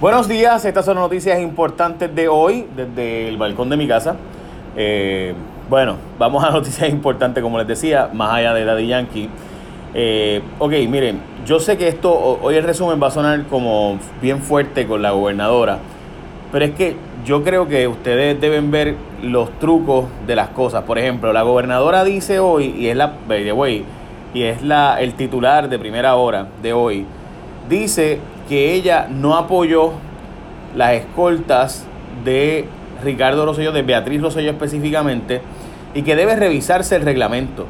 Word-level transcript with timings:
Buenos 0.00 0.28
días, 0.28 0.64
estas 0.64 0.86
son 0.86 0.94
noticias 0.94 1.38
importantes 1.40 2.14
de 2.14 2.26
hoy 2.26 2.64
desde 2.74 3.28
el 3.28 3.36
balcón 3.36 3.68
de 3.68 3.76
mi 3.76 3.86
casa. 3.86 4.16
Eh, 4.74 5.34
bueno, 5.68 5.96
vamos 6.18 6.42
a 6.42 6.48
noticias 6.50 6.88
importantes, 6.88 7.42
como 7.42 7.58
les 7.58 7.66
decía, 7.66 8.08
más 8.14 8.32
allá 8.32 8.54
de 8.54 8.64
Daddy 8.64 8.86
Yankee. 8.86 9.28
Eh, 9.92 10.40
ok, 10.58 10.72
miren, 10.88 11.20
yo 11.44 11.60
sé 11.60 11.76
que 11.76 11.86
esto, 11.86 12.14
hoy 12.40 12.54
el 12.54 12.64
resumen 12.64 12.98
va 13.02 13.08
a 13.08 13.10
sonar 13.10 13.44
como 13.48 13.98
bien 14.22 14.40
fuerte 14.40 14.86
con 14.86 15.02
la 15.02 15.10
gobernadora, 15.10 15.76
pero 16.50 16.64
es 16.64 16.70
que 16.70 16.96
yo 17.26 17.44
creo 17.44 17.68
que 17.68 17.86
ustedes 17.86 18.40
deben 18.40 18.70
ver 18.70 18.94
los 19.22 19.50
trucos 19.58 20.06
de 20.26 20.34
las 20.34 20.48
cosas. 20.48 20.84
Por 20.84 20.98
ejemplo, 20.98 21.30
la 21.34 21.42
gobernadora 21.42 22.04
dice 22.04 22.38
hoy, 22.38 22.74
y 22.74 22.86
es 22.86 22.96
la, 22.96 23.16
y 24.32 24.42
es 24.44 24.62
la, 24.62 24.98
el 24.98 25.12
titular 25.12 25.68
de 25.68 25.78
primera 25.78 26.14
hora 26.14 26.46
de 26.62 26.72
hoy, 26.72 27.04
dice 27.68 28.18
que 28.50 28.74
ella 28.74 29.06
no 29.08 29.36
apoyó 29.36 29.92
las 30.76 30.94
escoltas 30.94 31.86
de 32.24 32.64
Ricardo 33.00 33.46
Rosselló, 33.46 33.70
de 33.70 33.82
Beatriz 33.82 34.20
Rosselló 34.20 34.50
específicamente, 34.50 35.40
y 35.94 36.02
que 36.02 36.16
debe 36.16 36.34
revisarse 36.34 36.96
el 36.96 37.02
reglamento. 37.02 37.66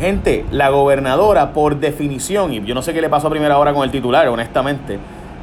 Gente, 0.00 0.46
la 0.50 0.70
gobernadora, 0.70 1.52
por 1.52 1.78
definición, 1.78 2.54
y 2.54 2.64
yo 2.64 2.74
no 2.74 2.80
sé 2.80 2.94
qué 2.94 3.02
le 3.02 3.10
pasó 3.10 3.26
a 3.26 3.30
primera 3.30 3.58
hora 3.58 3.74
con 3.74 3.84
el 3.84 3.90
titular, 3.90 4.26
honestamente, 4.28 4.98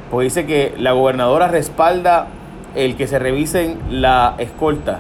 pues 0.10 0.34
dice 0.34 0.48
que 0.48 0.74
la 0.80 0.94
gobernadora 0.94 1.48
respalda 1.48 2.26
el 2.74 2.96
que 2.96 3.05
se 3.05 3.20
revisen 3.20 3.77
la 3.91 4.34
escolta 4.40 4.98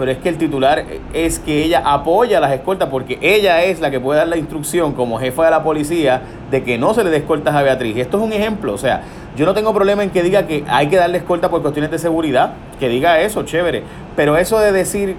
pero 0.00 0.12
es 0.12 0.18
que 0.18 0.30
el 0.30 0.38
titular 0.38 0.82
es 1.12 1.38
que 1.38 1.62
ella 1.62 1.82
apoya 1.84 2.40
las 2.40 2.52
escoltas 2.52 2.88
porque 2.88 3.18
ella 3.20 3.62
es 3.64 3.80
la 3.80 3.90
que 3.90 4.00
puede 4.00 4.18
dar 4.18 4.28
la 4.28 4.38
instrucción 4.38 4.94
como 4.94 5.18
jefa 5.18 5.44
de 5.44 5.50
la 5.50 5.62
policía 5.62 6.22
de 6.50 6.64
que 6.64 6.78
no 6.78 6.94
se 6.94 7.04
le 7.04 7.10
dé 7.10 7.18
escoltas 7.18 7.54
a 7.54 7.60
Beatriz. 7.60 7.98
Esto 7.98 8.16
es 8.16 8.22
un 8.22 8.32
ejemplo, 8.32 8.72
o 8.72 8.78
sea, 8.78 9.02
yo 9.36 9.44
no 9.44 9.52
tengo 9.52 9.74
problema 9.74 10.02
en 10.02 10.08
que 10.08 10.22
diga 10.22 10.46
que 10.46 10.64
hay 10.68 10.88
que 10.88 10.96
darle 10.96 11.18
escolta 11.18 11.50
por 11.50 11.60
cuestiones 11.60 11.90
de 11.90 11.98
seguridad, 11.98 12.54
que 12.78 12.88
diga 12.88 13.20
eso, 13.20 13.42
chévere, 13.42 13.82
pero 14.16 14.38
eso 14.38 14.58
de 14.58 14.72
decir 14.72 15.16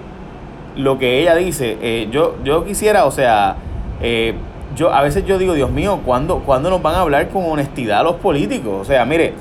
lo 0.74 0.98
que 0.98 1.20
ella 1.20 1.36
dice, 1.36 1.78
eh, 1.80 2.08
yo, 2.10 2.34
yo 2.42 2.64
quisiera, 2.64 3.04
o 3.04 3.12
sea, 3.12 3.54
eh, 4.00 4.34
yo 4.74 4.92
a 4.92 5.00
veces 5.02 5.24
yo 5.24 5.38
digo, 5.38 5.54
Dios 5.54 5.70
mío, 5.70 6.00
¿cuándo, 6.04 6.40
¿cuándo 6.40 6.70
nos 6.70 6.82
van 6.82 6.96
a 6.96 7.02
hablar 7.02 7.28
con 7.28 7.44
honestidad 7.44 8.02
los 8.02 8.16
políticos? 8.16 8.74
O 8.80 8.84
sea, 8.84 9.04
mire, 9.04 9.34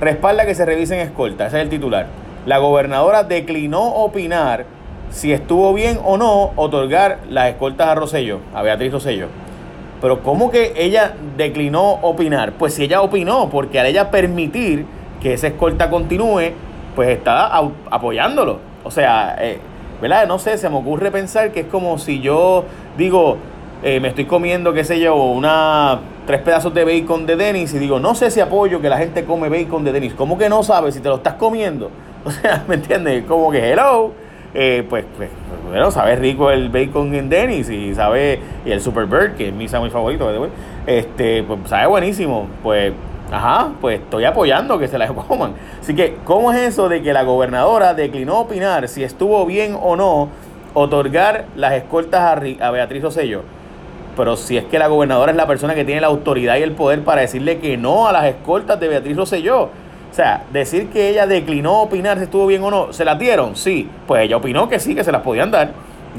respalda 0.00 0.46
que 0.46 0.54
se 0.54 0.64
revisen 0.64 1.00
escoltas, 1.00 1.48
ese 1.48 1.56
es 1.56 1.64
el 1.64 1.70
titular. 1.70 2.06
La 2.46 2.58
gobernadora 2.58 3.24
declinó 3.24 3.82
opinar 3.82 4.75
si 5.10 5.32
estuvo 5.32 5.72
bien 5.72 5.98
o 6.04 6.16
no 6.16 6.52
otorgar 6.56 7.20
las 7.30 7.48
escoltas 7.48 7.88
a 7.88 7.94
Rosello, 7.94 8.40
a 8.54 8.62
Beatriz 8.62 8.92
Rosello. 8.92 9.28
Pero 10.00 10.22
¿cómo 10.22 10.50
que 10.50 10.74
ella 10.76 11.14
declinó 11.36 11.92
opinar? 12.02 12.52
Pues 12.52 12.74
si 12.74 12.84
ella 12.84 13.00
opinó, 13.00 13.48
porque 13.48 13.80
al 13.80 13.86
ella 13.86 14.10
permitir 14.10 14.86
que 15.20 15.32
esa 15.32 15.46
escolta 15.46 15.88
continúe, 15.88 16.52
pues 16.94 17.08
está 17.08 17.56
apoyándolo. 17.90 18.58
O 18.84 18.90
sea, 18.90 19.36
eh, 19.40 19.58
¿verdad? 20.00 20.26
No 20.28 20.38
sé, 20.38 20.58
se 20.58 20.68
me 20.68 20.76
ocurre 20.76 21.10
pensar 21.10 21.50
que 21.52 21.60
es 21.60 21.66
como 21.66 21.98
si 21.98 22.20
yo 22.20 22.64
digo, 22.98 23.38
eh, 23.82 24.00
me 24.00 24.08
estoy 24.08 24.26
comiendo, 24.26 24.72
qué 24.72 24.84
sé 24.84 25.00
yo, 25.00 25.16
una 25.16 26.00
tres 26.26 26.40
pedazos 26.40 26.74
de 26.74 26.84
bacon 26.84 27.24
de 27.24 27.36
Denis 27.36 27.72
y 27.72 27.78
digo, 27.78 28.00
no 28.00 28.14
sé 28.14 28.30
si 28.30 28.40
apoyo 28.40 28.80
que 28.80 28.88
la 28.88 28.98
gente 28.98 29.24
come 29.24 29.48
bacon 29.48 29.84
de 29.84 29.92
Denis. 29.92 30.14
¿Cómo 30.14 30.36
que 30.36 30.48
no 30.48 30.62
sabes 30.62 30.94
si 30.94 31.00
te 31.00 31.08
lo 31.08 31.16
estás 31.16 31.34
comiendo? 31.34 31.90
O 32.26 32.30
sea, 32.32 32.64
¿me 32.66 32.74
entiendes? 32.74 33.24
Como 33.24 33.52
que 33.52 33.70
hello. 33.70 34.10
Eh, 34.58 34.86
pues, 34.88 35.04
pues, 35.18 35.28
bueno, 35.68 35.90
sabe 35.90 36.16
rico 36.16 36.50
el 36.50 36.70
bacon 36.70 37.14
en 37.14 37.28
Dennis 37.28 37.68
y 37.68 37.94
sabe, 37.94 38.40
y 38.64 38.70
el 38.70 38.80
Super 38.80 39.04
Bird, 39.04 39.36
que 39.36 39.48
es 39.48 39.54
mi 39.54 39.68
sándwich 39.68 39.92
favorito, 39.92 40.30
este, 40.86 41.42
pues 41.42 41.60
sabe 41.66 41.86
buenísimo. 41.88 42.48
Pues, 42.62 42.94
ajá, 43.30 43.72
pues 43.82 44.00
estoy 44.00 44.24
apoyando 44.24 44.78
que 44.78 44.88
se 44.88 44.96
la 44.96 45.08
coman. 45.28 45.52
Así 45.78 45.94
que, 45.94 46.16
¿cómo 46.24 46.52
es 46.52 46.60
eso 46.60 46.88
de 46.88 47.02
que 47.02 47.12
la 47.12 47.22
gobernadora 47.24 47.92
declinó 47.92 48.38
opinar 48.40 48.88
si 48.88 49.04
estuvo 49.04 49.44
bien 49.44 49.76
o 49.78 49.94
no 49.94 50.30
otorgar 50.72 51.44
las 51.54 51.74
escoltas 51.74 52.22
a, 52.22 52.70
Beatriz 52.70 53.04
Osello? 53.04 53.42
Pero 54.16 54.36
si 54.36 54.56
es 54.56 54.64
que 54.64 54.78
la 54.78 54.86
gobernadora 54.86 55.32
es 55.32 55.36
la 55.36 55.46
persona 55.46 55.74
que 55.74 55.84
tiene 55.84 56.00
la 56.00 56.06
autoridad 56.06 56.56
y 56.56 56.62
el 56.62 56.72
poder 56.72 57.04
para 57.04 57.20
decirle 57.20 57.58
que 57.58 57.76
no 57.76 58.08
a 58.08 58.12
las 58.12 58.24
escoltas 58.24 58.80
de 58.80 58.88
Beatriz 58.88 59.18
Rosselló. 59.18 59.68
O 60.16 60.18
sea, 60.18 60.44
decir 60.50 60.88
que 60.88 61.10
ella 61.10 61.26
declinó 61.26 61.82
opinar 61.82 62.16
si 62.16 62.24
estuvo 62.24 62.46
bien 62.46 62.62
o 62.62 62.70
no, 62.70 62.90
¿se 62.90 63.04
la 63.04 63.16
dieron? 63.16 63.54
Sí. 63.54 63.86
Pues 64.06 64.22
ella 64.22 64.38
opinó 64.38 64.66
que 64.66 64.80
sí, 64.80 64.94
que 64.94 65.04
se 65.04 65.12
las 65.12 65.20
podían 65.20 65.50
dar. 65.50 65.72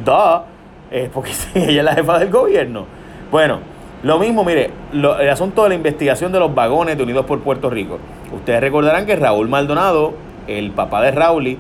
Duh. 0.05 0.43
Eh, 0.91 1.09
porque 1.11 1.31
ella 1.55 1.79
es 1.79 1.83
la 1.83 1.95
jefa 1.95 2.19
del 2.19 2.29
gobierno. 2.29 2.85
Bueno, 3.31 3.57
lo 4.03 4.19
mismo, 4.19 4.43
mire, 4.43 4.69
el 4.93 5.29
asunto 5.31 5.63
de 5.63 5.69
la 5.69 5.75
investigación 5.75 6.31
de 6.31 6.39
los 6.39 6.53
vagones 6.53 6.95
de 6.95 7.01
Unidos 7.01 7.25
por 7.25 7.39
Puerto 7.39 7.71
Rico. 7.71 7.97
Ustedes 8.35 8.61
recordarán 8.61 9.07
que 9.07 9.15
Raúl 9.15 9.49
Maldonado, 9.49 10.13
el 10.45 10.69
papá 10.73 11.01
de 11.01 11.09
Raúl, 11.09 11.57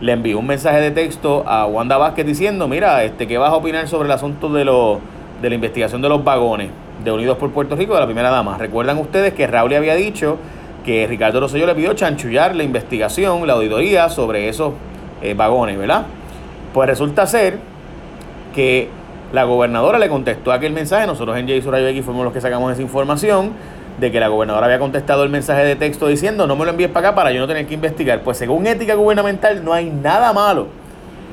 le 0.00 0.12
envió 0.12 0.38
un 0.38 0.46
mensaje 0.46 0.80
de 0.80 0.90
texto 0.90 1.44
a 1.46 1.66
Wanda 1.66 1.98
Vázquez 1.98 2.24
diciendo, 2.24 2.66
mira, 2.66 3.04
este, 3.04 3.26
¿qué 3.26 3.36
vas 3.36 3.50
a 3.50 3.56
opinar 3.56 3.86
sobre 3.88 4.06
el 4.06 4.12
asunto 4.12 4.48
de, 4.48 4.64
lo, 4.64 5.00
de 5.42 5.50
la 5.50 5.54
investigación 5.54 6.00
de 6.00 6.08
los 6.08 6.24
vagones 6.24 6.70
de 7.04 7.12
Unidos 7.12 7.36
por 7.36 7.50
Puerto 7.50 7.76
Rico 7.76 7.92
de 7.92 8.00
la 8.00 8.06
primera 8.06 8.30
dama? 8.30 8.56
Recuerdan 8.56 8.96
ustedes 8.96 9.34
que 9.34 9.46
Raúl 9.46 9.74
había 9.74 9.96
dicho 9.96 10.38
que 10.88 11.06
Ricardo 11.06 11.38
Rosselló 11.38 11.66
le 11.66 11.74
pidió 11.74 11.92
chanchullar 11.92 12.56
la 12.56 12.62
investigación, 12.62 13.46
la 13.46 13.52
auditoría 13.52 14.08
sobre 14.08 14.48
esos 14.48 14.72
eh, 15.20 15.34
vagones, 15.34 15.76
¿verdad? 15.76 16.06
Pues 16.72 16.88
resulta 16.88 17.26
ser 17.26 17.58
que 18.54 18.88
la 19.34 19.44
gobernadora 19.44 19.98
le 19.98 20.08
contestó 20.08 20.50
aquel 20.50 20.72
mensaje, 20.72 21.06
nosotros 21.06 21.36
en 21.36 21.46
J. 21.46 21.70
Rayo 21.70 21.88
X 21.88 22.02
fuimos 22.06 22.24
los 22.24 22.32
que 22.32 22.40
sacamos 22.40 22.72
esa 22.72 22.80
información, 22.80 23.50
de 24.00 24.10
que 24.10 24.18
la 24.18 24.28
gobernadora 24.28 24.64
había 24.64 24.78
contestado 24.78 25.24
el 25.24 25.28
mensaje 25.28 25.62
de 25.62 25.76
texto 25.76 26.06
diciendo 26.06 26.46
no 26.46 26.56
me 26.56 26.64
lo 26.64 26.70
envíes 26.70 26.88
para 26.88 27.08
acá 27.08 27.14
para 27.14 27.32
yo 27.32 27.40
no 27.40 27.46
tener 27.46 27.66
que 27.66 27.74
investigar. 27.74 28.22
Pues 28.22 28.38
según 28.38 28.66
ética 28.66 28.94
gubernamental 28.94 29.62
no 29.62 29.74
hay 29.74 29.90
nada 29.90 30.32
malo 30.32 30.68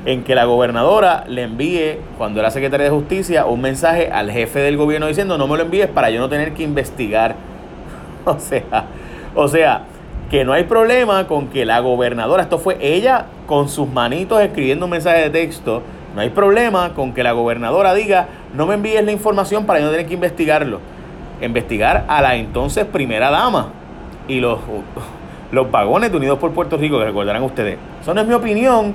en 0.04 0.22
que 0.22 0.34
la 0.34 0.44
gobernadora 0.44 1.24
le 1.28 1.44
envíe, 1.44 2.00
cuando 2.18 2.40
era 2.40 2.50
secretaria 2.50 2.84
de 2.84 2.90
justicia, 2.90 3.46
un 3.46 3.62
mensaje 3.62 4.10
al 4.12 4.30
jefe 4.30 4.58
del 4.58 4.76
gobierno 4.76 5.06
diciendo 5.06 5.38
no 5.38 5.48
me 5.48 5.56
lo 5.56 5.62
envíes 5.62 5.88
para 5.88 6.10
yo 6.10 6.20
no 6.20 6.28
tener 6.28 6.52
que 6.52 6.62
investigar. 6.62 7.36
O 8.26 8.40
sea, 8.40 8.86
o 9.36 9.48
sea, 9.48 9.82
que 10.30 10.44
no 10.44 10.52
hay 10.52 10.64
problema 10.64 11.26
con 11.28 11.48
que 11.48 11.64
la 11.64 11.78
gobernadora, 11.80 12.42
esto 12.42 12.58
fue 12.58 12.78
ella 12.80 13.26
con 13.46 13.68
sus 13.68 13.88
manitos 13.88 14.40
escribiendo 14.40 14.86
un 14.86 14.90
mensaje 14.90 15.20
de 15.20 15.30
texto, 15.30 15.82
no 16.14 16.22
hay 16.22 16.30
problema 16.30 16.94
con 16.94 17.12
que 17.12 17.22
la 17.22 17.32
gobernadora 17.32 17.94
diga, 17.94 18.26
no 18.54 18.66
me 18.66 18.74
envíes 18.74 19.04
la 19.04 19.12
información 19.12 19.66
para 19.66 19.78
yo 19.78 19.84
no 19.84 19.90
tener 19.92 20.06
que 20.06 20.14
investigarlo. 20.14 20.80
Investigar 21.42 22.06
a 22.08 22.22
la 22.22 22.36
entonces 22.36 22.86
primera 22.86 23.30
dama 23.30 23.68
y 24.26 24.40
los, 24.40 24.58
los 25.52 25.70
vagones 25.70 26.10
de 26.10 26.16
Unidos 26.16 26.38
por 26.38 26.52
Puerto 26.52 26.78
Rico, 26.78 26.98
que 26.98 27.04
recordarán 27.04 27.42
ustedes. 27.42 27.78
Eso 28.00 28.14
no 28.14 28.22
es 28.22 28.26
mi 28.26 28.32
opinión. 28.32 28.94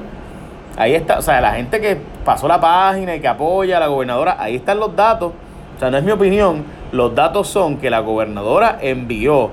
Ahí 0.76 0.96
está, 0.96 1.20
o 1.20 1.22
sea, 1.22 1.40
la 1.42 1.54
gente 1.54 1.80
que 1.80 1.98
pasó 2.26 2.48
la 2.48 2.60
página 2.60 3.16
y 3.16 3.20
que 3.20 3.28
apoya 3.28 3.78
a 3.78 3.80
la 3.80 3.88
gobernadora, 3.88 4.38
ahí 4.40 4.56
están 4.56 4.80
los 4.80 4.96
datos. 4.96 5.32
O 5.76 5.80
sea, 5.80 5.92
no 5.92 5.98
es 5.98 6.04
mi 6.04 6.12
opinión. 6.12 6.64
Los 6.92 7.14
datos 7.14 7.48
son 7.48 7.78
que 7.78 7.92
la 7.92 8.00
gobernadora 8.00 8.80
envió 8.82 9.52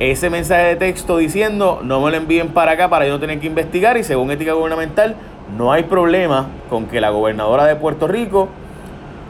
ese 0.00 0.30
mensaje 0.30 0.64
de 0.64 0.76
texto 0.76 1.16
diciendo 1.16 1.80
no 1.82 2.00
me 2.00 2.10
lo 2.10 2.16
envíen 2.16 2.48
para 2.48 2.72
acá 2.72 2.88
para 2.88 3.06
yo 3.06 3.12
no 3.12 3.20
tener 3.20 3.40
que 3.40 3.46
investigar 3.46 3.96
y 3.96 4.04
según 4.04 4.30
ética 4.30 4.52
gubernamental 4.52 5.16
no 5.56 5.72
hay 5.72 5.84
problema 5.84 6.46
con 6.70 6.86
que 6.86 7.00
la 7.00 7.10
gobernadora 7.10 7.64
de 7.64 7.76
Puerto 7.76 8.06
Rico 8.06 8.48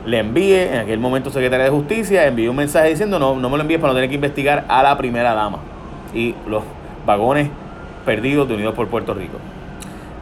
le 0.05 0.19
envíe, 0.19 0.69
en 0.69 0.79
aquel 0.79 0.99
momento 0.99 1.31
secretaria 1.31 1.65
de 1.65 1.71
justicia, 1.71 2.27
envíe 2.27 2.49
un 2.49 2.57
mensaje 2.57 2.89
diciendo 2.89 3.19
no, 3.19 3.37
no 3.37 3.51
me 3.51 3.57
lo 3.57 3.63
envíes 3.63 3.81
para 3.81 3.93
no 3.93 3.97
tener 3.97 4.09
que 4.09 4.15
investigar 4.15 4.65
a 4.69 4.83
la 4.83 4.97
primera 4.97 5.35
dama 5.35 5.59
y 6.15 6.35
los 6.47 6.63
vagones 7.07 7.51
perdidos 8.05 8.49
de 8.49 8.55
Unidos 8.55 8.75
por 8.75 8.89
Puerto 8.89 9.15
Rico. 9.15 9.39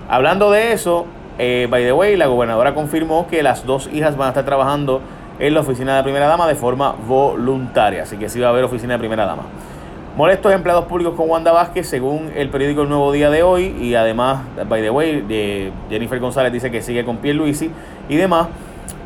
Hablando 0.09 0.51
de 0.51 0.73
eso, 0.73 1.07
eh, 1.39 1.67
by 1.71 1.85
the 1.85 1.93
way, 1.93 2.17
la 2.17 2.27
gobernadora 2.27 2.75
confirmó 2.75 3.27
que 3.29 3.43
las 3.43 3.65
dos 3.67 3.89
hijas 3.93 4.17
van 4.17 4.27
a 4.27 4.31
estar 4.31 4.45
trabajando 4.45 5.01
en 5.39 5.55
la 5.55 5.61
oficina 5.61 5.97
de 5.97 6.03
primera 6.03 6.27
dama 6.27 6.47
de 6.47 6.55
forma 6.55 6.95
voluntaria, 7.07 8.05
así 8.05 8.17
que 8.17 8.29
sí 8.29 8.41
va 8.41 8.49
a 8.49 8.51
haber 8.51 8.65
oficina 8.65 8.95
de 8.95 8.99
primera 8.99 9.27
dama. 9.27 9.43
Molestos 10.17 10.51
empleados 10.55 10.87
públicos 10.87 11.15
con 11.15 11.29
Wanda 11.29 11.53
Vázquez, 11.53 11.87
según 11.87 12.31
el 12.35 12.49
periódico 12.49 12.81
El 12.81 12.89
Nuevo 12.89 13.13
Día 13.13 13.29
de 13.29 13.43
hoy, 13.43 13.77
y 13.79 13.97
además, 13.97 14.39
by 14.67 14.81
the 14.81 14.89
way, 14.89 15.21
de 15.21 15.71
Jennifer 15.91 16.19
González 16.19 16.51
dice 16.55 16.71
que 16.71 16.81
sigue 16.81 17.05
con 17.05 17.19
Luisi 17.23 17.71
y 18.09 18.17
demás. 18.17 18.49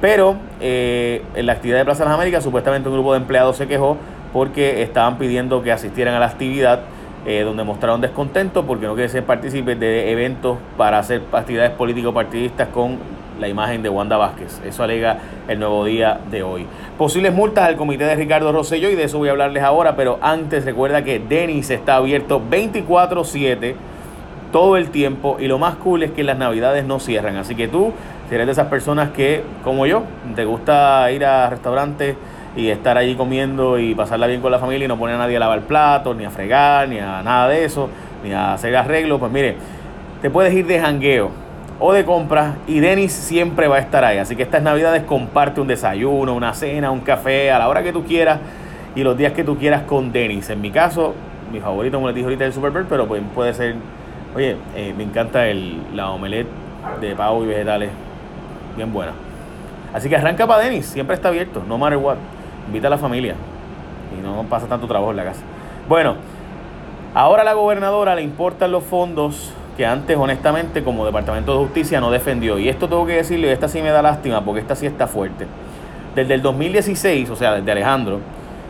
Pero 0.01 0.37
eh, 0.61 1.25
en 1.35 1.47
la 1.47 1.55
actividad 1.55 1.79
de 1.79 1.85
Plaza 1.85 2.05
de 2.05 2.11
las 2.11 2.15
Américas, 2.15 2.45
supuestamente 2.45 2.89
un 2.89 2.95
grupo 2.95 3.13
de 3.13 3.19
empleados 3.19 3.57
se 3.57 3.67
quejó 3.67 3.97
porque 4.33 4.83
estaban 4.83 5.19
pidiendo 5.19 5.65
que 5.65 5.73
asistieran 5.73 6.15
a 6.15 6.21
la 6.21 6.27
actividad, 6.27 6.83
eh, 7.27 7.43
donde 7.43 7.65
mostraron 7.65 8.01
descontento 8.01 8.65
porque 8.65 8.87
no 8.87 8.95
quieren 8.95 9.11
ser 9.11 9.25
partícipes 9.25 9.79
de 9.79 10.11
eventos 10.11 10.59
para 10.77 10.99
hacer 10.99 11.23
actividades 11.33 11.73
político-partidistas 11.73 12.69
con 12.69 12.99
la 13.39 13.49
imagen 13.49 13.83
de 13.83 13.89
Wanda 13.89 14.17
Vázquez. 14.17 14.61
Eso 14.65 14.83
alega 14.83 15.19
el 15.49 15.59
nuevo 15.59 15.85
día 15.85 16.21
de 16.31 16.43
hoy. 16.43 16.67
Posibles 16.99 17.33
multas 17.33 17.65
al 17.65 17.77
comité 17.77 18.05
de 18.05 18.15
Ricardo 18.15 18.53
Rosselló 18.53 18.91
y 18.91 18.95
de 18.95 19.05
eso 19.05 19.19
voy 19.19 19.29
a 19.29 19.33
hablarles 19.33 19.63
ahora, 19.63 19.97
pero 19.97 20.19
antes 20.23 20.65
recuerda 20.65 21.03
que 21.03 21.19
Denis 21.19 21.71
está 21.71 21.97
abierto 21.97 22.41
24/7 22.41 23.75
todo 24.53 24.77
el 24.77 24.91
tiempo 24.91 25.37
y 25.41 25.47
lo 25.47 25.59
más 25.59 25.77
cool 25.77 26.03
es 26.03 26.11
que 26.11 26.25
las 26.25 26.39
navidades 26.39 26.85
no 26.85 27.01
cierran. 27.01 27.37
Así 27.37 27.55
que 27.55 27.69
tú, 27.69 27.93
si 28.29 28.35
eres 28.35 28.47
de 28.47 28.53
esas 28.53 28.67
personas 28.69 29.11
que, 29.11 29.43
como 29.65 29.87
yo, 29.87 30.03
te 30.35 30.45
gusta 30.45 31.11
ir 31.13 31.25
a 31.25 31.49
restaurantes 31.51 32.17
y 32.57 32.69
estar 32.69 32.99
allí 32.99 33.15
comiendo 33.15 33.79
y 33.79 33.95
pasarla 33.95 34.27
bien 34.27 34.41
con 34.41 34.51
la 34.51 34.59
familia 34.59 34.85
y 34.85 34.89
no 34.89 34.99
poner 34.99 35.17
a 35.17 35.19
nadie 35.19 35.37
a 35.37 35.41
lavar 35.41 35.61
platos, 35.63 36.17
ni 36.17 36.25
a 36.25 36.31
fregar, 36.31 36.89
ni 36.89 36.99
a 36.99 37.23
nada 37.23 37.49
de 37.49 37.65
eso, 37.65 37.89
ni 38.25 38.33
a 38.33 38.55
hacer 38.55 38.77
arreglos, 38.77 39.21
pues 39.21 39.31
mire, 39.31 39.57
te 40.21 40.31
puedes 40.31 40.53
ir 40.53 40.67
de 40.67 40.81
jangueo 40.81 41.31
o 41.79 41.93
de 41.93 42.05
compras 42.05 42.57
y 42.67 42.81
Denis 42.81 43.13
siempre 43.13 43.69
va 43.69 43.77
a 43.77 43.81
estar 43.81 44.05
ahí. 44.05 44.19
Así 44.19 44.37
que 44.37 44.43
estas 44.43 44.63
navidades 44.63 45.03
comparte 45.05 45.61
un 45.61 45.67
desayuno, 45.67 46.35
una 46.35 46.53
cena, 46.55 46.91
un 46.91 47.01
café 47.01 47.51
a 47.51 47.59
la 47.59 47.69
hora 47.69 47.83
que 47.83 47.93
tú 47.93 48.05
quieras 48.05 48.39
y 48.95 49.03
los 49.03 49.17
días 49.17 49.33
que 49.33 49.45
tú 49.45 49.57
quieras 49.57 49.83
con 49.83 50.13
Denis. 50.13 50.51
En 50.51 50.61
mi 50.61 50.71
caso, 50.71 51.15
mi 51.53 51.61
favorito, 51.61 51.97
como 51.97 52.09
les 52.09 52.15
dije 52.17 52.27
ahorita, 52.27 52.45
es 52.45 52.49
el 52.57 52.63
Super 52.63 52.85
pero 52.89 53.07
pues 53.07 53.23
puede 53.35 53.55
ser, 53.55 53.77
oye, 54.35 54.57
eh, 54.77 54.95
me 54.97 55.05
encanta 55.05 55.47
el, 55.47 55.79
la 55.95 56.11
omelette 56.11 56.49
de 57.01 57.15
pavo 57.15 57.45
y 57.45 57.47
vegetales, 57.47 57.91
bien 58.77 58.93
buena. 58.93 59.13
Así 59.93 60.09
que 60.09 60.17
arranca 60.17 60.47
para 60.47 60.63
Denis, 60.63 60.87
siempre 60.87 61.15
está 61.15 61.29
abierto, 61.29 61.65
no 61.67 61.79
matter 61.79 61.99
what. 61.99 62.17
Invita 62.67 62.87
a 62.87 62.91
la 62.91 62.99
familia 62.99 63.35
y 64.19 64.23
no 64.23 64.45
pasa 64.45 64.67
tanto 64.67 64.87
trabajo 64.87 65.11
en 65.11 65.17
la 65.17 65.25
casa. 65.25 65.43
Bueno, 65.89 66.17
ahora 67.15 67.43
a 67.43 67.45
la 67.45 67.55
gobernadora 67.55 68.15
le 68.15 68.23
importan 68.23 68.73
los 68.73 68.85
fondos 68.85 69.53
que 69.77 69.87
antes, 69.87 70.17
honestamente, 70.17 70.85
como 70.85 71.07
Departamento 71.07 71.53
de 71.53 71.59
Justicia 71.59 72.01
no 72.01 72.11
defendió. 72.11 72.59
Y 72.59 72.69
esto 72.69 72.89
tengo 72.89 73.07
que 73.07 73.15
decirle, 73.15 73.53
esta 73.53 73.69
sí 73.69 73.81
me 73.83 73.91
da 73.91 74.03
lástima 74.03 74.45
porque 74.45 74.61
esta 74.61 74.77
sí 74.77 74.87
está 74.87 75.07
fuerte. 75.07 75.47
Desde 76.15 76.35
el 76.35 76.43
2016, 76.43 77.31
o 77.31 77.37
sea, 77.37 77.55
desde 77.55 77.71
Alejandro, 77.73 78.21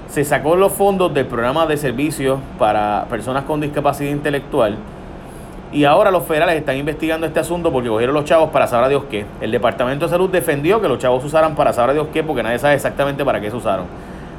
se 0.08 0.24
sacó 0.24 0.56
los 0.56 0.72
fondos 0.72 1.12
del 1.14 1.26
programa 1.26 1.66
de 1.66 1.76
servicios 1.76 2.40
para 2.58 3.06
personas 3.08 3.44
con 3.44 3.60
discapacidad 3.60 4.10
intelectual 4.10 4.76
y 5.72 5.84
ahora 5.84 6.10
los 6.10 6.24
federales 6.24 6.56
están 6.56 6.76
investigando 6.76 7.26
este 7.26 7.38
asunto 7.38 7.70
porque 7.70 7.88
cogieron 7.88 8.14
los 8.14 8.24
chavos 8.24 8.50
para 8.50 8.66
saber 8.66 8.86
a 8.86 8.88
Dios 8.88 9.04
qué. 9.08 9.24
El 9.40 9.52
Departamento 9.52 10.06
de 10.06 10.10
Salud 10.10 10.28
defendió 10.28 10.80
que 10.80 10.88
los 10.88 10.98
chavos 10.98 11.24
usaran 11.24 11.54
para 11.54 11.72
saber 11.72 11.90
a 11.90 11.92
Dios 11.94 12.08
qué 12.12 12.24
porque 12.24 12.42
nadie 12.42 12.58
sabe 12.58 12.74
exactamente 12.74 13.24
para 13.24 13.40
qué 13.40 13.50
se 13.50 13.56
usaron. 13.56 13.86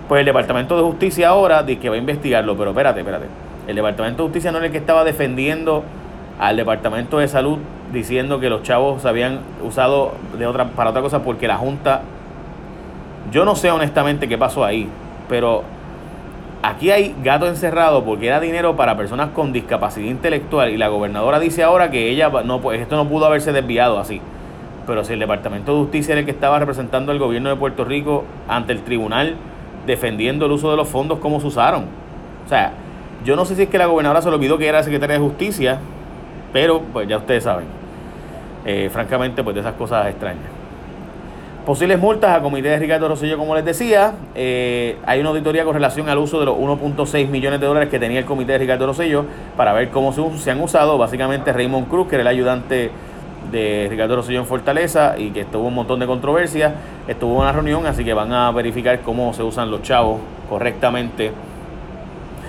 Pues 0.09 0.19
el 0.19 0.25
Departamento 0.25 0.75
de 0.75 0.83
Justicia 0.83 1.29
ahora 1.29 1.63
dice 1.63 1.79
que 1.79 1.89
va 1.89 1.95
a 1.95 1.99
investigarlo, 1.99 2.57
pero 2.57 2.71
espérate, 2.71 2.99
espérate. 2.99 3.27
El 3.65 3.75
Departamento 3.77 4.23
de 4.23 4.27
Justicia 4.27 4.51
no 4.51 4.57
es 4.57 4.65
el 4.65 4.71
que 4.71 4.77
estaba 4.79 5.05
defendiendo 5.05 5.83
al 6.37 6.57
Departamento 6.57 7.19
de 7.19 7.29
Salud 7.29 7.59
diciendo 7.93 8.41
que 8.41 8.49
los 8.49 8.63
chavos 8.63 9.01
se 9.01 9.07
habían 9.07 9.39
usado 9.63 10.13
de 10.37 10.45
otra, 10.45 10.65
para 10.65 10.89
otra 10.89 11.01
cosa 11.01 11.23
porque 11.23 11.47
la 11.47 11.57
Junta... 11.57 12.01
Yo 13.31 13.45
no 13.45 13.55
sé 13.55 13.71
honestamente 13.71 14.27
qué 14.27 14.37
pasó 14.37 14.65
ahí, 14.65 14.89
pero 15.29 15.63
Aquí 16.63 16.91
hay 16.91 17.15
gato 17.23 17.47
encerrado 17.47 18.05
porque 18.05 18.27
era 18.27 18.39
dinero 18.39 18.75
para 18.75 18.95
personas 18.95 19.29
con 19.31 19.51
discapacidad 19.51 20.07
intelectual 20.07 20.69
y 20.69 20.77
la 20.77 20.89
gobernadora 20.89 21.39
dice 21.39 21.63
ahora 21.63 21.89
que 21.89 22.09
ella 22.09 22.29
no 22.45 22.61
pues 22.61 22.79
esto 22.79 22.95
no 22.95 23.09
pudo 23.09 23.25
haberse 23.25 23.51
desviado 23.51 23.97
así. 23.97 24.21
Pero 24.85 25.03
si 25.03 25.13
el 25.13 25.19
Departamento 25.19 25.73
de 25.73 25.79
Justicia 25.81 26.11
era 26.11 26.19
el 26.19 26.25
que 26.25 26.31
estaba 26.31 26.59
representando 26.59 27.11
al 27.11 27.17
gobierno 27.17 27.49
de 27.49 27.55
Puerto 27.55 27.83
Rico 27.83 28.25
ante 28.47 28.73
el 28.73 28.83
tribunal 28.83 29.37
defendiendo 29.87 30.45
el 30.45 30.51
uso 30.51 30.69
de 30.69 30.77
los 30.77 30.87
fondos 30.87 31.17
como 31.17 31.41
se 31.41 31.47
usaron. 31.47 31.85
O 32.45 32.49
sea, 32.49 32.73
yo 33.25 33.35
no 33.35 33.45
sé 33.45 33.55
si 33.55 33.63
es 33.63 33.69
que 33.69 33.79
la 33.79 33.87
gobernadora 33.87 34.21
se 34.21 34.29
le 34.29 34.35
olvidó 34.35 34.59
que 34.59 34.67
era 34.67 34.83
secretaria 34.83 35.15
de 35.15 35.21
Justicia, 35.21 35.79
pero 36.53 36.81
pues 36.93 37.07
ya 37.07 37.17
ustedes 37.17 37.43
saben. 37.43 37.65
Eh, 38.65 38.89
francamente, 38.91 39.43
pues 39.43 39.55
de 39.55 39.61
esas 39.61 39.73
cosas 39.73 40.07
extrañas. 40.07 40.60
Posibles 41.65 41.99
multas 41.99 42.35
a 42.35 42.41
comité 42.41 42.69
de 42.69 42.79
Ricardo 42.79 43.07
Rosselló, 43.07 43.37
como 43.37 43.53
les 43.53 43.63
decía. 43.63 44.13
Eh, 44.33 44.97
hay 45.05 45.19
una 45.19 45.29
auditoría 45.29 45.63
con 45.63 45.75
relación 45.75 46.09
al 46.09 46.17
uso 46.17 46.39
de 46.39 46.47
los 46.47 46.57
1.6 46.57 47.27
millones 47.27 47.59
de 47.59 47.67
dólares 47.67 47.89
que 47.89 47.99
tenía 47.99 48.17
el 48.17 48.25
comité 48.25 48.53
de 48.53 48.57
Ricardo 48.57 48.87
Rosselló 48.87 49.25
para 49.55 49.71
ver 49.71 49.89
cómo 49.89 50.11
se, 50.11 50.49
han 50.49 50.59
usado. 50.59 50.97
Básicamente 50.97 51.53
Raymond 51.53 51.87
Cruz, 51.87 52.07
que 52.07 52.15
era 52.15 52.23
el 52.23 52.27
ayudante 52.29 52.89
de 53.51 53.87
Ricardo 53.91 54.15
Rosselló 54.15 54.39
en 54.39 54.47
Fortaleza 54.47 55.13
y 55.19 55.29
que 55.29 55.41
estuvo 55.41 55.67
un 55.67 55.75
montón 55.75 55.99
de 55.99 56.07
controversia, 56.07 56.73
estuvo 57.07 57.33
en 57.33 57.41
una 57.41 57.51
reunión, 57.51 57.85
así 57.85 58.03
que 58.03 58.15
van 58.15 58.33
a 58.33 58.49
verificar 58.49 59.01
cómo 59.01 59.31
se 59.35 59.43
usan 59.43 59.69
los 59.69 59.83
chavos 59.83 60.19
correctamente. 60.49 61.31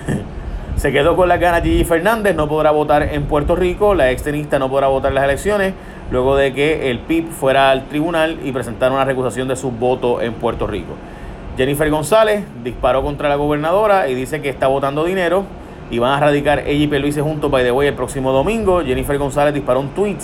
se 0.77 0.91
quedó 0.91 1.17
con 1.17 1.29
la 1.29 1.37
gana 1.37 1.61
Gigi 1.61 1.85
Fernández, 1.85 2.35
no 2.35 2.49
podrá 2.49 2.71
votar 2.71 3.03
en 3.03 3.25
Puerto 3.25 3.57
Rico, 3.57 3.95
la 3.95 4.11
extenista 4.11 4.59
no 4.59 4.71
podrá 4.71 4.87
votar 4.87 5.11
en 5.11 5.17
las 5.17 5.25
elecciones 5.25 5.75
luego 6.13 6.37
de 6.37 6.53
que 6.53 6.91
el 6.91 6.99
PIB 6.99 7.31
fuera 7.31 7.71
al 7.71 7.87
tribunal 7.87 8.39
y 8.45 8.53
presentara 8.53 8.95
una 8.95 9.07
recusación 9.07 9.49
de 9.49 9.57
su 9.57 9.71
voto 9.71 10.21
en 10.21 10.35
Puerto 10.35 10.67
Rico. 10.67 10.93
Jennifer 11.57 11.89
González 11.91 12.45
disparó 12.63 13.03
contra 13.03 13.31
la 13.31 13.37
gobernadora 13.37 14.09
y 14.09 14.15
dice 14.15 14.43
que 14.43 14.51
está 14.51 14.67
votando 14.67 15.05
dinero 15.05 15.45
y 15.91 15.99
van 15.99 16.13
a 16.13 16.21
radicar 16.21 16.61
ella 16.61 16.85
y 16.85 16.87
Peluise 16.87 17.23
juntos 17.23 17.51
by 17.51 17.65
the 17.65 17.73
way 17.73 17.89
el 17.89 17.95
próximo 17.95 18.31
domingo. 18.31 18.83
Jennifer 18.83 19.17
González 19.17 19.55
disparó 19.55 19.81
un 19.81 19.89
tweet 19.89 20.19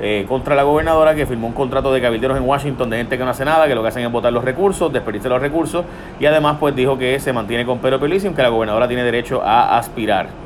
eh, 0.00 0.26
contra 0.28 0.56
la 0.56 0.64
gobernadora 0.64 1.14
que 1.14 1.24
firmó 1.24 1.46
un 1.46 1.52
contrato 1.52 1.92
de 1.92 2.00
cabilderos 2.00 2.36
en 2.36 2.42
Washington 2.42 2.90
de 2.90 2.96
gente 2.96 3.16
que 3.16 3.22
no 3.24 3.30
hace 3.30 3.44
nada, 3.44 3.68
que 3.68 3.76
lo 3.76 3.82
que 3.82 3.88
hacen 3.88 4.04
es 4.04 4.10
votar 4.10 4.32
los 4.32 4.44
recursos, 4.44 4.92
desperdiciar 4.92 5.30
los 5.30 5.40
recursos 5.40 5.84
y 6.18 6.26
además 6.26 6.56
pues 6.58 6.74
dijo 6.74 6.98
que 6.98 7.20
se 7.20 7.32
mantiene 7.32 7.64
con 7.64 7.78
Pedro 7.78 8.00
Peluise 8.00 8.26
aunque 8.26 8.42
la 8.42 8.48
gobernadora 8.48 8.88
tiene 8.88 9.04
derecho 9.04 9.40
a 9.40 9.78
aspirar. 9.78 10.41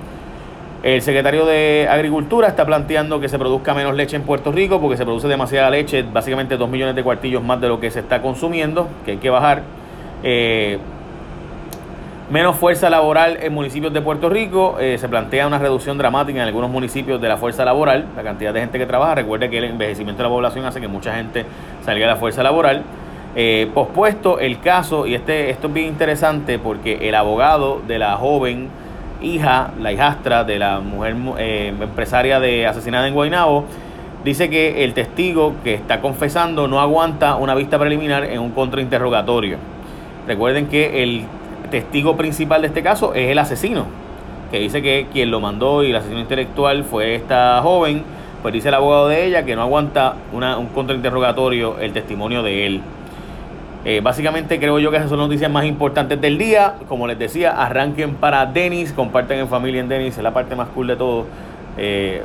El 0.87 1.03
secretario 1.03 1.45
de 1.45 1.89
Agricultura 1.91 2.47
está 2.47 2.65
planteando 2.65 3.19
que 3.19 3.29
se 3.29 3.41
produzca 3.41 3.75
menos 3.75 3.97
leche 3.97 4.15
en 4.15 4.23
Puerto 4.23 4.53
Rico 4.53 4.81
porque 4.81 4.97
se 4.97 5.03
produce 5.03 5.27
demasiada 5.27 5.69
leche, 5.69 6.05
básicamente 6.05 6.57
2 6.57 6.71
millones 6.71 6.95
de 6.95 7.03
cuartillos 7.03 7.43
más 7.43 7.61
de 7.61 7.67
lo 7.67 7.81
que 7.81 7.91
se 7.91 7.99
está 7.99 8.23
consumiendo, 8.23 8.87
que 9.05 9.11
hay 9.11 9.17
que 9.17 9.29
bajar. 9.29 9.63
Eh, 10.23 10.79
menos 12.31 12.55
fuerza 12.55 12.89
laboral 12.89 13.37
en 13.43 13.53
municipios 13.53 13.93
de 13.93 14.01
Puerto 14.01 14.29
Rico. 14.29 14.77
Eh, 14.79 14.97
se 14.97 15.09
plantea 15.09 15.49
una 15.49 15.59
reducción 15.59 15.99
dramática 15.99 16.41
en 16.41 16.47
algunos 16.47 16.71
municipios 16.71 17.21
de 17.21 17.31
la 17.31 17.37
fuerza 17.37 17.65
laboral, 17.65 18.07
la 18.15 18.23
cantidad 18.23 18.55
de 18.55 18.61
gente 18.61 18.79
que 18.79 18.87
trabaja. 18.87 19.17
Recuerde 19.17 19.51
que 19.51 19.59
el 19.59 19.65
envejecimiento 19.65 20.23
de 20.23 20.29
la 20.29 20.33
población 20.33 20.67
hace 20.67 20.81
que 20.81 20.87
mucha 20.87 21.17
gente 21.17 21.47
salga 21.85 22.07
de 22.07 22.13
la 22.13 22.17
fuerza 22.17 22.45
laboral. 22.45 22.85
Eh, 23.35 23.69
pospuesto 23.75 24.39
el 24.39 24.61
caso, 24.61 25.05
y 25.09 25.17
este, 25.17 25.51
esto 25.51 25.67
es 25.67 25.75
bien 25.75 25.89
interesante 25.89 26.61
porque 26.61 27.09
el 27.09 27.17
abogado 27.17 27.83
de 27.85 27.99
la 27.99 28.15
joven 28.15 28.69
hija, 29.23 29.71
la 29.81 29.93
hijastra 29.93 30.45
de 30.45 30.59
la 30.59 30.81
mujer 30.81 31.17
eh, 31.39 31.73
empresaria 31.81 32.41
de 32.41 32.67
asesinada 32.67 33.09
en 33.09 33.15
Guaynabo, 33.15 33.65
dice 34.25 34.51
que 34.51 34.85
el 34.85 34.93
testigo 34.93 35.55
que 35.63 35.75
está 35.75 36.01
confesando 36.01 36.69
no 36.69 36.81
aguanta 36.81 37.37
una 37.37 37.55
vista 37.55 37.79
preliminar 37.79 38.25
en 38.25 38.41
un 38.41 38.51
contrainterrogatorio. 38.51 39.59
Recuerden 40.27 40.67
que 40.67 41.03
el 41.03 41.25
testigo 41.71 42.17
principal 42.17 42.63
de 42.63 42.69
este 42.69 42.83
caso 42.83 43.15
es 43.15 43.31
el 43.31 43.39
asesino, 43.39 43.87
que 44.51 44.59
dice 44.59 44.83
que 44.83 45.07
quien 45.13 45.31
lo 45.31 45.41
mandó 45.41 45.85
y 45.85 45.91
el 45.91 45.97
asesino 45.97 46.21
intelectual 46.21 46.85
fue 46.85 47.15
esta 47.15 47.61
joven, 47.63 48.03
pues 48.43 48.53
dice 48.53 48.69
el 48.69 48.75
abogado 48.75 49.09
de 49.09 49.27
ella 49.27 49.45
que 49.45 49.57
no 49.57 49.63
aguanta 49.63 50.15
una, 50.33 50.59
un 50.59 50.67
contrainterrogatorio 50.67 51.79
el 51.79 51.93
testimonio 51.93 52.43
de 52.43 52.67
él. 52.67 52.81
Eh, 53.89 54.01
básicamente 54.01 54.59
creo 54.59 54.81
yo 54.81 54.91
que 54.91 54.97
esas 54.97 55.09
son 55.09 55.21
las 55.21 55.29
noticias 55.29 55.49
más 55.49 55.65
importantes 55.65 56.21
del 56.21 56.39
día. 56.39 56.75
Como 56.89 57.07
les 57.07 57.17
decía, 57.17 57.53
arranquen 57.53 58.17
para 58.17 58.45
Denis, 58.45 58.93
comparten 58.93 59.39
en 59.39 59.47
familia 59.47 59.81
en 59.81 59.89
Denis, 59.89 60.17
es 60.17 60.25
la 60.25 60.35
parte 60.35 60.57
más 60.57 60.69
cool 60.71 60.89
de 60.89 60.97
todo. 60.97 61.27
Eh, 61.79 62.25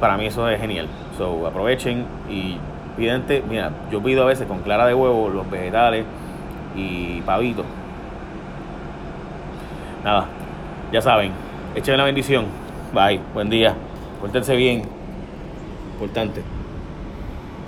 para 0.00 0.18
mí 0.18 0.26
eso 0.26 0.46
es 0.50 0.60
genial. 0.60 0.86
So, 1.16 1.46
aprovechen 1.46 2.04
y 2.28 2.58
pidente, 2.98 3.42
mira, 3.48 3.70
yo 3.90 4.02
pido 4.02 4.24
a 4.24 4.26
veces 4.26 4.46
con 4.46 4.58
clara 4.58 4.84
de 4.84 4.92
huevo 4.92 5.30
los 5.30 5.50
vegetales 5.50 6.04
y 6.76 7.22
pavito. 7.22 7.64
Nada, 10.04 10.26
ya 10.92 11.00
saben, 11.00 11.32
echen 11.74 11.96
la 11.96 12.04
bendición. 12.04 12.44
Bye, 12.92 13.18
buen 13.32 13.48
día, 13.48 13.74
cuéntense 14.20 14.54
bien. 14.56 14.82
Importante. 15.94 16.42